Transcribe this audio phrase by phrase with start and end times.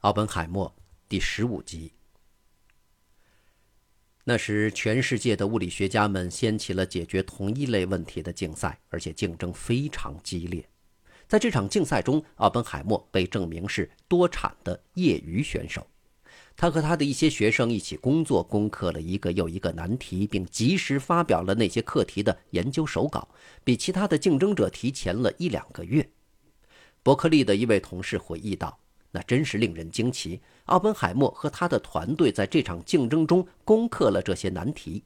[0.00, 0.76] 奥本海默
[1.08, 1.94] 第十五集。
[4.24, 10.68] 那时，全世界的物理学家们掀起了解决同一类问题的竞赛，而且竞争非常激烈。
[11.26, 15.86] 在这场竞赛中，奥本海默被证明是多产的业余选手。
[16.56, 23.28] 他和他的一些学生一起工作，攻克了一个又一个难题，并及时发表了那些课题的研究手稿，
[23.64, 26.10] 比其他的竞争者提前了一两个月。
[27.02, 28.78] 伯克利的一位同事回忆道
[29.16, 30.38] ：“那真是令人惊奇。
[30.66, 35.02] 奥本海默和他的团队在这场竞争中攻克了这些难题。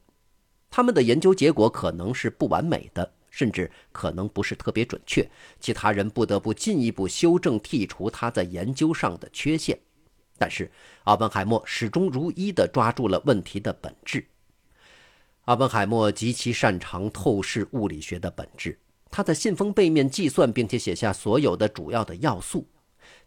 [0.68, 5.24] 他们的研究结果可能是不完美的，甚至可能不是特别准确。
[5.60, 9.78] 其他人不得不进一步修正、剔除他在研究上的缺陷。”
[10.36, 10.68] 但是，
[11.04, 14.26] 奥本海默始终如一地抓住了问题的本质。
[15.42, 18.76] 奥本海默极其擅长透视物理学的本质，
[19.08, 22.66] 他在信封背面计算并且写下所有的主要的要素。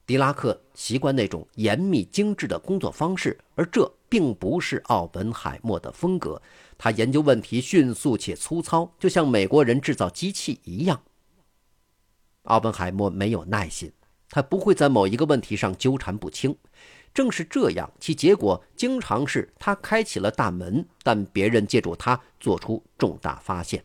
[0.05, 6.41] 狄拉克习惯那种严密精致的工作方式，而这并不是奥本海默的风格。
[6.77, 11.01] 他研究问题迅速且粗糙，就像美国人制造机器一样。
[12.43, 13.93] 奥本海默没有耐心，
[14.29, 16.55] 他不会在某一个问题上纠缠不清。
[17.13, 23.81] 正是这样，其结果经常是他开启了大门，但别人借助他做出重大发现。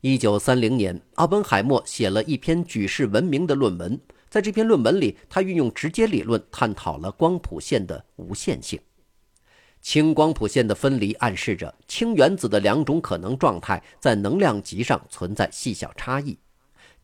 [0.00, 4.00] 一九三零年，奥本海默写了一篇举世闻名的论文，
[4.34, 8.76] 在这篇论文里，他运用直接理论探讨了光谱线的无限性。
[9.80, 16.36] 氢光谱线的分离暗示着氢原子的两种可能状态在能量级上存在细小差异。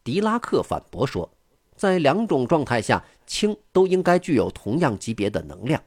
[0.02, 1.32] 狄拉克反驳说。
[1.76, 5.80] 在两种状态下，氢都应该具有同样级别的能量。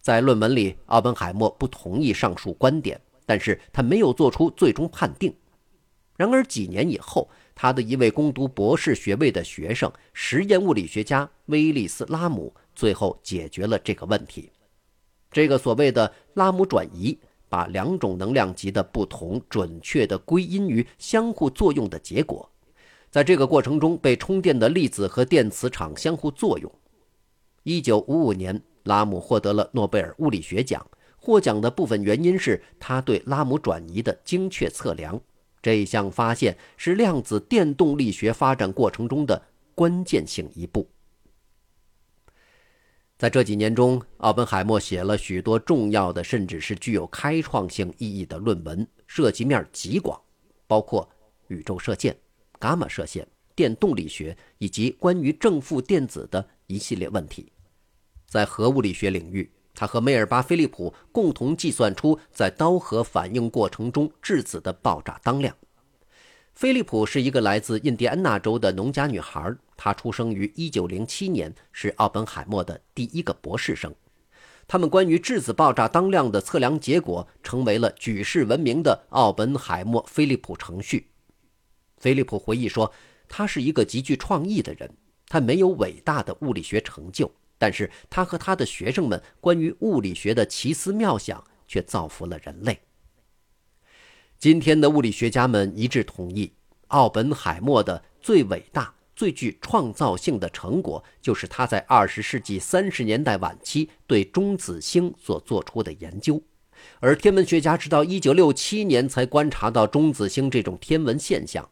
[0.00, 5.34] 在论文里，奥本海默不同意上述观点，但是他没有做出最终判定。
[6.20, 14.50] 然而几年以后，他的一位攻读博士学位的学生，实验物理学家威利斯·拉姆，最后解决了这个问题。
[15.32, 17.18] 这个所谓的拉姆转移，
[17.48, 22.46] 把两种能量级的不同准确地归因于相互作用的结果。
[23.10, 26.70] 在这个过程中，被充电的粒子和电磁场相互作用。
[27.62, 30.86] 一九五五年，拉姆获得了诺贝尔物理学奖。
[31.16, 35.18] 获奖的部分原因是他对拉姆转移的精确测量。
[35.62, 39.42] 这项发现是量子电动力学发展过程中的
[39.74, 40.88] 关键性一步。
[43.18, 50.18] 在这几年中，奥本海默写了许多重要的，甚至是具有开创性意义的论文，涉及面极广，
[50.66, 51.06] 包括
[51.48, 52.16] 宇宙射线。
[52.58, 57.50] 伽马射线、电动力学以及关于正负电子的一系列问题，
[58.26, 59.50] 在核物理学领域，
[59.80, 65.56] 他和梅尔巴·菲利普共同计算出在氘核反应过程中质子的爆炸当量。
[66.52, 73.94] 菲利普是一个来自印第安纳州的农家女孩，她出生于1907年，是奥本海默的第一个博士生。
[74.68, 81.08] 他们关于质子爆炸当量的测量结果，成为了举世闻名的奥本海默菲利普程序。
[81.96, 82.92] 菲利普回忆说
[83.26, 84.90] ：“他是一个极具创意的人，
[85.26, 92.80] 他没有伟大的物理学成就，但是他和他的学生们关于物理学的奇思妙想却造福了人类。”
[94.40, 96.50] 今天的物理学家们一致同意，
[96.88, 106.42] 奥本海默的最伟大、最具创造性的成果，就是他在二十世纪三十年代晚期对中子星所做出的研究。
[107.00, 111.68] 而天文学家直到一九六七年才观察到中子星这种天文现象。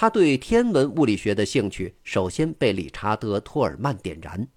[0.00, 4.48] 他对天文物理学的兴趣首先被理查德·托尔曼点燃。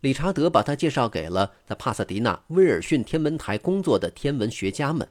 [0.00, 5.08] 理查德把他介绍给了在帕萨迪纳威尔逊天文台工作的天文学家们。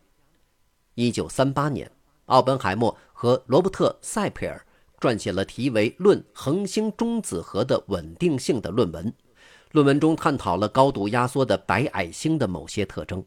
[0.98, 1.92] 1938年，
[2.26, 4.64] 奥本海默和罗伯特·塞佩尔
[5.00, 9.12] 撰写了题为《论恒星中子核的稳定性》的论文。
[9.72, 13.26] 论文中探讨了高度压缩的白矮星的某些特征。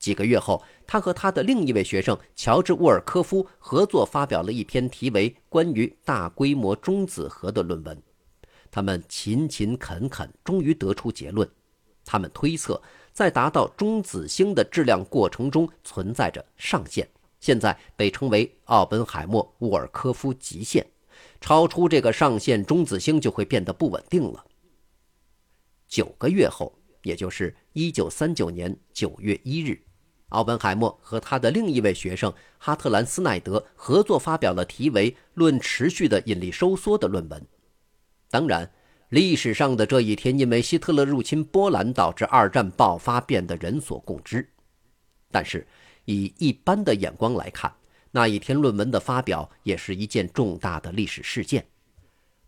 [0.00, 8.02] 几个月后，他和他的另一位学生乔治·沃尔科夫合作发表了一篇题为《关于大规模中子核》的论文。
[8.70, 11.48] 他们勤勤恳恳，终于得出结论。
[12.04, 12.80] 他们推测，
[13.12, 17.06] 在达到中子星的质量过程中存在着上限，
[17.38, 20.84] 现在被称为奥本海默·沃尔科夫极限。
[21.42, 24.42] 超出这个上限，中子星就会变得不稳定了。
[25.86, 26.72] 九个月后，
[27.02, 29.82] 也就是1939年9月1日。
[30.30, 37.46] 奥本海默和他的另一位学生哈特兰斯奈德合作发表了题为《论持续的引力收缩》的论文。
[38.30, 38.70] 当然，
[39.08, 44.48] 历史上的这一天因为希特勒入侵波兰导致二战爆发变得人所共知。
[45.32, 45.66] 但是，
[46.04, 47.72] 以一般的眼光来看，
[48.12, 51.66] 那一天论文的发表也是一件重大的历史事件。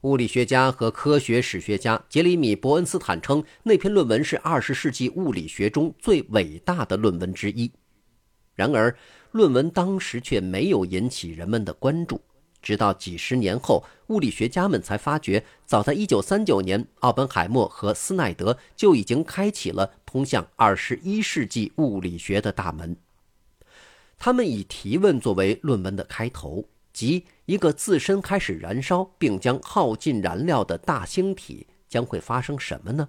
[0.02, 7.70] 物理学家和科学史学家杰里米·伯恩斯坦称，那篇论文是二十世纪物理学中最伟大的论文之一。
[8.56, 8.96] 然而，
[9.30, 12.20] 论文当时却没有引起人们的关注。
[12.60, 22.96] 直到几十年后，物理学家们才发觉，早在1939年，奥本海默和斯奈德就已经开启了通向21世纪物理学的大门。
[24.18, 33.08] 他们以提问作为论文的开头，即一个自身开始燃烧并将耗尽燃料的大星体将会发生什么呢？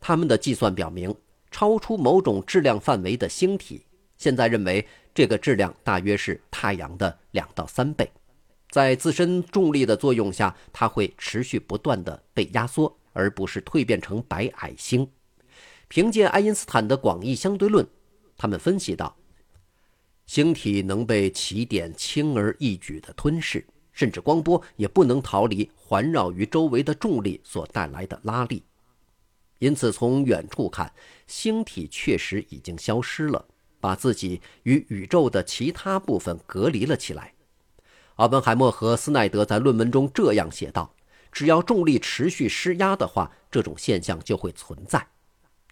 [0.00, 1.14] 他们的计算表明，
[1.50, 3.84] 超出某种质量范围的星体，
[4.16, 8.10] 现在认为这个质量大约是太阳的两到三倍。
[8.70, 15.08] 在自身重力的作用下，它会持续不断的被压缩，而不是蜕变成白矮星。
[15.88, 17.84] 凭借爱因斯坦的广义相对论，
[18.36, 19.16] 他们分析到，
[20.30, 28.62] 星体能被起点轻而易举地吞噬，甚至光波也不能逃离环绕于周围的重力所带来的拉力。
[29.58, 30.94] 因此，从远处看，
[31.26, 33.44] 星体确实已经消失了，
[33.80, 37.34] 把自己与宇宙的其他部分隔离了起来。
[38.14, 40.94] 奥本海默和斯奈德在论文中这样写道
[41.32, 45.04] ：“只要重力持续施压的话，这种现象就会存在。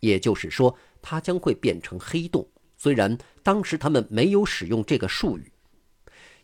[0.00, 2.44] 也就是说，它将会变成黑洞。
[2.78, 5.52] 虽然当时他们没有使用这个术语，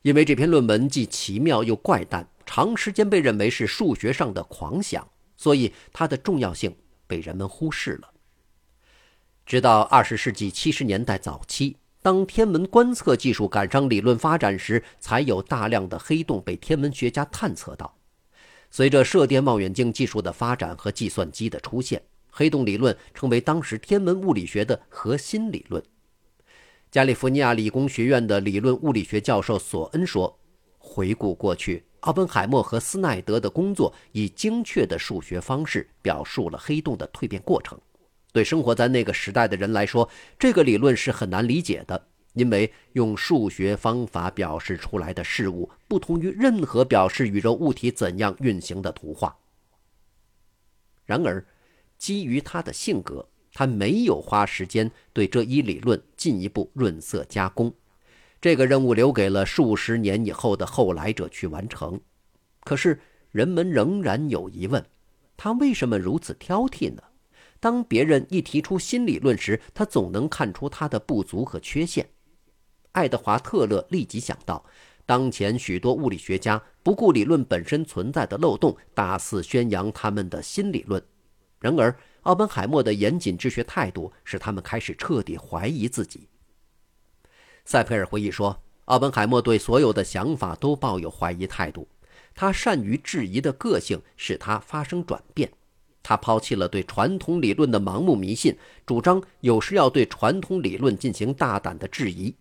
[0.03, 6.77] 因为这篇论文既奇妙又怪诞，长时间被认为是数学上的狂想，所以它的重要性
[7.07, 8.11] 被人们忽视了。
[9.47, 17.97] 直到二十世纪七十年代早期。”当天文观测技术赶上理论发展时，才有大量的黑洞被天文学家探测到。
[18.71, 25.83] 随着射电望远镜技术的发展和计算机的出现，黑洞理论成为当时天文物理学的核心理论。
[26.95, 30.39] 加利福尼亚理工学院的理论物理学教授索恩说
[30.79, 37.77] ：“回顾过去，奥本海默和斯奈德的工作以精确的数学方式表述了黑洞的蜕变过程。”
[38.33, 40.09] 对生活在那个时代的人来说，
[40.39, 49.37] 这个理论是很难理解的，因为用数学方法表示出来的事物不同于任何表示宇宙物体怎样运行的图画。
[51.05, 51.45] 然而，
[51.99, 57.73] 基于他的性格，他没有花时间对这一理论进一步润色加工，
[58.41, 61.99] 这个任务留给了数十年以后的后来者去完成。
[62.65, 64.85] 可是，人们仍然有疑问：
[65.37, 67.03] 他为什么如此挑剔呢？
[67.61, 72.07] 当别人一提出新理论时，他总能看出它的不足和缺陷。
[72.93, 74.65] 爱德华·特勒立即想到，
[75.07, 81.03] 当前许多物理学家不顾理论本身存在的漏洞，大肆宣扬他们的新理论。
[81.65, 86.29] 然而，奥本海默的严谨治学态度使他们开始彻底怀疑自己。
[87.65, 91.89] 塞佩尔回忆说：“奥本海默对所有的想法都抱有怀疑态度，
[92.35, 95.51] 他善于质疑的个性使他发生转变。”
[96.05, 102.35] 他抛弃了对传统理论的盲目迷信，主张有时要对传统理论进行大胆的质疑。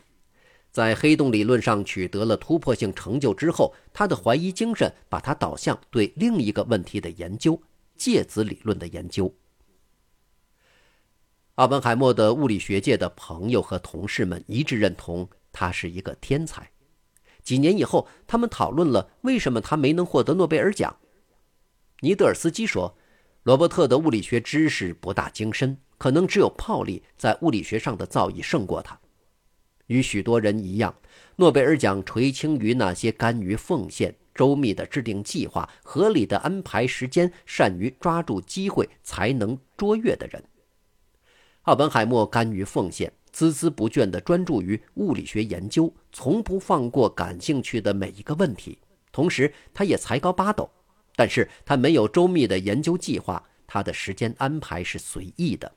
[0.70, 7.58] 在黑洞理论上取得了突破性成就之后，他的怀疑精神把他导向对另一个问题的研究——
[7.96, 9.34] 介子理论的研究。
[11.56, 16.72] 奥本海默的物理学界的朋友和同事们一致认同他是一个天才。
[17.42, 20.98] 几年以后，他们讨论了为什么他没能获得诺贝尔奖。
[22.00, 22.98] 尼德尔斯基说。
[23.44, 28.98] 罗伯特的物理学知识博大精深，可能只有泡利在物理学上的造诣胜过他。
[29.94, 30.92] 与许多人一样，
[31.36, 40.44] 诺贝尔奖垂青于那些甘于奉献、周密的制定计划、合理的安排时间、善于抓住机会、才能卓越的人。
[41.64, 48.80] 奥本海默甘于奉献，孜孜不倦地专注于物理学研究，从不放过感兴趣的每一个问题。
[49.12, 50.68] 同时，他也才高八斗。
[51.16, 55.72] 但是他没有周密的研究计划，他的时间安排是随意的。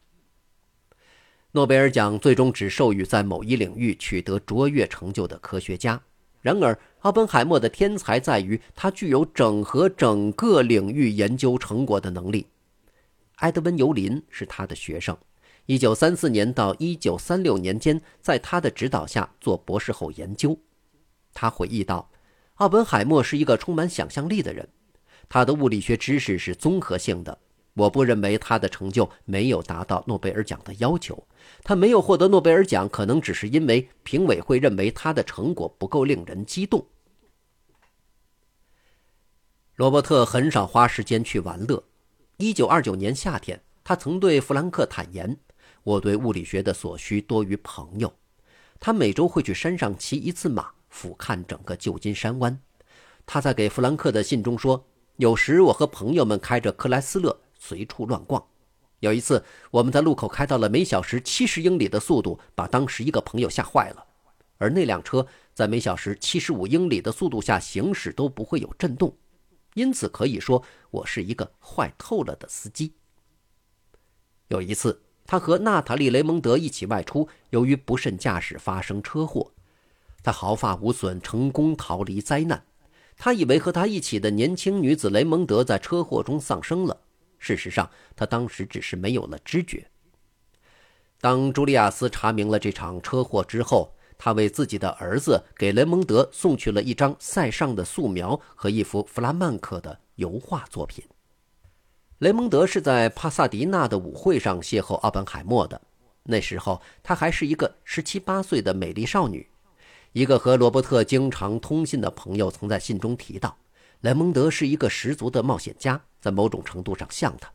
[1.56, 5.98] 诺贝尔奖最终只授予在某一领域取得卓越成就的科学家。
[6.42, 12.46] 然而，奥本海默的天才在于他具有整合整个领域研究成果的能力。
[13.36, 15.16] 埃德温·尤林是他的学生
[15.68, 20.58] ，1934年到1936年间，在他的指导下做博士后研究。
[21.32, 22.10] 他回忆道
[22.56, 24.68] ：“奥本海默是一个充满想象力的人。”
[25.26, 27.38] 他的物理学知识是综合性的，
[27.76, 31.26] 我不认为他的成就没有达到诺贝尔奖的要求。
[31.62, 36.86] 他没有获得诺贝尔奖，可能只是因为评委会认为他的成果不够令人激动。
[39.74, 41.84] 罗伯特很少花时间去玩乐。
[42.38, 45.36] 一九二九年夏天，他曾对弗兰克坦言
[45.84, 48.10] ：“我对物理学的所需多于朋友。”
[48.80, 52.58] 他每周会去山上骑一次马，俯瞰整个旧金山湾。
[53.26, 54.86] 他在给弗兰克的信中说。
[55.18, 58.44] 有时我和朋友们开着克莱斯勒随处乱逛。
[59.00, 64.04] 有一次，我们在路口开到了每小时七十英里的速度，把当时一个朋友吓坏了。
[64.58, 69.14] 而那辆车在每小时七十五英里的速度下行驶都不会有震动，
[69.74, 72.94] 因此可以说我是一个坏透了的司机。
[74.48, 79.52] 有一次，他和娜塔莉·雷蒙德一起外出，由于不慎驾驶发生车祸，
[80.22, 82.64] 他毫发无损，成功逃离灾难。
[83.18, 86.98] 他以为和他一起的年轻女子雷蒙德在车祸中丧生了。
[87.46, 89.86] 事实上，他当时只是没有了知觉。
[91.20, 101.04] 当朱利亚斯查明了这场车祸之后，他为自己的儿子给雷蒙德送去了一张塞尚的素描和一幅弗拉曼克的油画作品。
[102.18, 105.80] 雷蒙德是在帕萨迪纳的舞会上邂逅奥本海默的，
[106.24, 109.48] 那时候她还是一个十七八岁的美丽少女。
[110.12, 113.56] 一个和罗伯特经常通信的朋友曾在信中提到。
[114.06, 117.52] 雷蒙德是一个十足的冒险家，在某种程度上像他，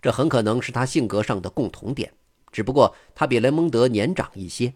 [0.00, 2.12] 这很可能是他性格上的共同点。
[2.52, 4.72] 只不过他比雷蒙德年长一些。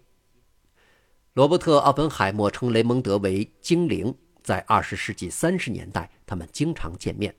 [1.34, 4.12] 罗伯特·奥本海默称雷蒙德为“精灵”。
[4.42, 7.32] 在二十世纪三十年代，他们经常见面。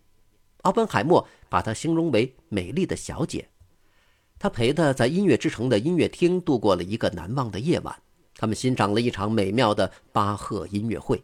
[0.61, 3.49] 奥本海默把他形容为“美丽的小姐”。
[4.39, 8.01] 他陪她在音乐之城的音乐厅度过了一个难忘的夜晚。
[8.37, 11.21] 他们欣赏了一场美妙的巴赫音乐会。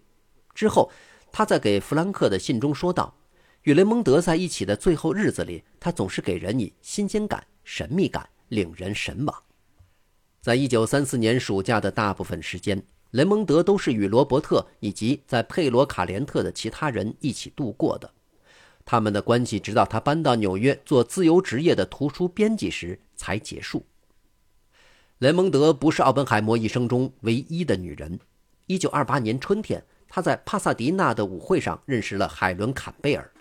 [0.54, 0.92] 之后。
[1.32, 3.16] 他在给弗兰克的信中说道
[3.64, 9.44] ：“与雷蒙德在一起的最后日子里，他总是给人以新鲜感、神秘感，令人神往。
[10.42, 12.82] 在一九三四年暑假的大部分时间，
[13.12, 18.12] 雷蒙德都是与罗伯特以及在佩罗卡连特的其他人一起度过的。
[18.84, 23.86] 他们的关系直到他搬到纽约做自由职业的图书编辑时才结束。
[25.20, 28.20] 雷蒙德不是奥本海默一生中唯一的女人。
[28.66, 33.32] 一九二八年春天。”他在帕萨迪纳的舞会上认识了海伦·坎贝尔。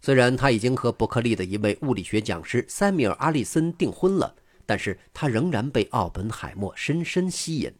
[0.00, 7.72] 虽然他已经和伯克利的一位物理学讲师塞米尔·阿利森订婚了，但是他仍然被奥本海默深深吸引。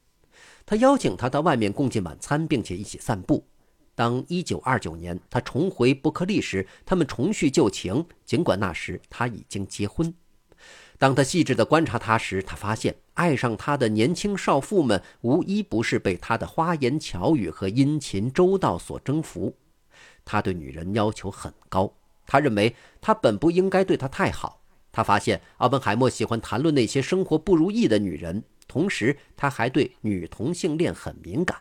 [0.65, 3.47] 他邀请他到外面共进晚餐，并且一起散步。
[3.95, 10.13] 当1929年他重回伯克利时，他们重叙旧情，尽管那时他已经结婚。
[10.97, 19.57] 当他细致地观察他时，他发现爱上他的年轻少妇们无一不是被他的花言巧语和殷勤周到所征服。
[20.25, 21.93] 他对女人要求很高，
[22.27, 24.61] 他认为他本不应该对他太好。
[24.91, 31.59] 他发现奥本海默喜欢谈论那些生活不如意的女人，同时他还对女同性恋很敏感。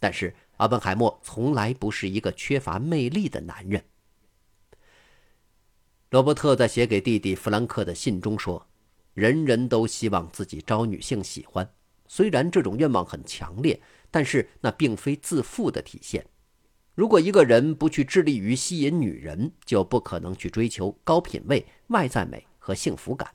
[0.00, 3.82] 但是奥本海默从来不是一个缺乏魅力的男人。
[6.10, 8.66] 罗伯特在写给弟弟弗兰克的信中说。
[9.14, 11.68] 人人都希望自己招女性喜欢，
[12.06, 13.80] 虽然这种愿望很强烈，
[14.10, 16.26] 但是那并非自负的体现。
[16.94, 23.28] 如果一个人不去致力于吸引女人，就不可能去追求高品位、外在美和幸福感，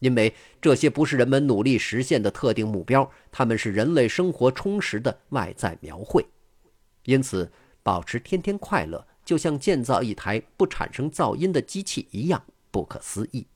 [0.00, 6.26] 因为这些不是人们努力实现的特定目标，他们是人类生活充实的外在描绘。
[7.04, 7.50] 因此，
[7.82, 13.46] 保持天天快乐，就像建造一台不产生噪音的机器一样不可思议。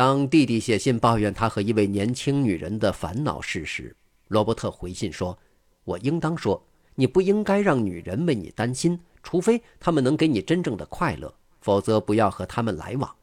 [0.00, 3.94] 当弟弟写信抱怨他和一位年轻女人的烦恼事时，
[4.28, 5.38] 罗伯特回信说
[5.84, 6.64] ：“我应当说，
[6.94, 13.14] 你不应该让女人为你担心，除非她们能给你真正的快乐，否则不要和她们来往。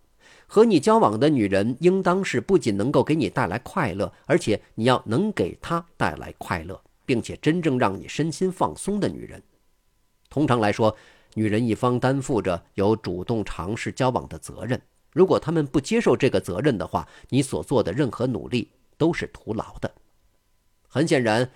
[0.46, 9.42] 和你交往的女人应当是不仅能够给你带来快乐，而且你要能给她带来快乐，并且真正让你身心放松的女人。
[10.30, 10.96] 通常来说，
[11.34, 14.80] 女人一方担负着有主动尝试交往的责任。”
[15.18, 18.70] 如果他们不接受这个责任的话，你所做的任何努力
[19.00, 19.92] 都是徒劳的。
[20.88, 21.50] 很显然，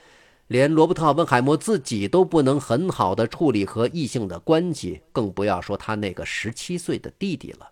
[0.48, 7.70] 连罗伯特·奥本海默自己都不能很好的处理和异性的关系，更不要说他那个十七岁的弟弟了。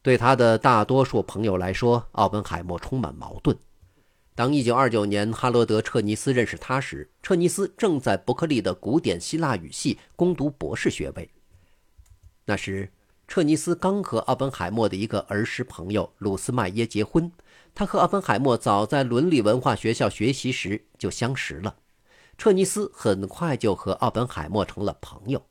[0.00, 3.54] 对他的大多数朋友来说，奥本海默充满矛盾。
[4.34, 11.28] 当1929年哈罗德·彻尼斯认识他时，彻尼斯正在伯克利的古典希腊语系攻读博士学位。
[12.46, 12.90] 那时。
[13.28, 17.30] 彻尼斯刚和奥本海默的一个儿时朋友鲁斯麦耶结婚，
[17.74, 21.76] 他和奥本海默早在伦理文化学校学习时就相识了。
[22.38, 25.44] 彻尼斯很快就和奥本海默成了朋友。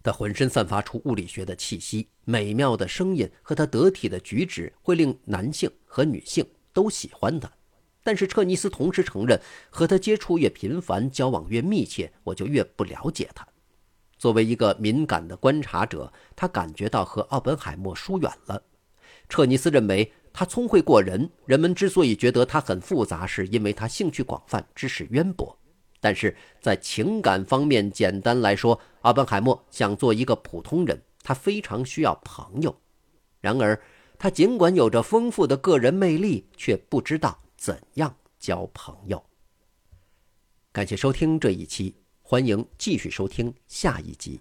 [0.00, 7.50] 他浑身散发出物理学的气息，美妙的声音和他得体的举止会令男性和女性都喜欢他。
[8.04, 9.40] 但是彻尼斯同时承认，
[9.70, 13.44] 和他接触越频繁，交往越密切，我就越不了解他。
[14.18, 18.62] 作为一个敏感的观察者，他感觉到和奥本海默疏远了。
[19.28, 25.56] 彻尼斯认为他聪慧过人，人们之所以觉得他很复杂，是因为他兴趣广泛、知识渊博。
[26.00, 32.76] 但是在情感方面，简单来说，奥本海默想做一个普通人，他非常需要朋友。
[33.40, 33.80] 然而，
[34.18, 39.22] 他尽管有着丰富的个人魅力，却不知道怎样交朋友。
[40.72, 41.96] 感谢收听这一期，
[42.30, 44.38] 欢迎继续收听下一集。